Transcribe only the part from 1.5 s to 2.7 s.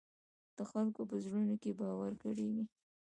کې باور ګډېږي.